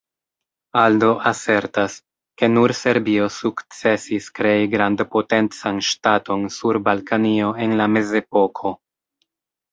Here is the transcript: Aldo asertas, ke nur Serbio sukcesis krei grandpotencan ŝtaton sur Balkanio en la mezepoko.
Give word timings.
Aldo 0.83 1.07
asertas, 1.31 1.97
ke 2.41 2.47
nur 2.53 2.71
Serbio 2.77 3.27
sukcesis 3.35 4.29
krei 4.39 4.63
grandpotencan 4.71 5.81
ŝtaton 5.89 6.47
sur 6.55 6.79
Balkanio 6.87 7.51
en 7.67 7.77
la 7.83 7.87
mezepoko. 7.97 8.73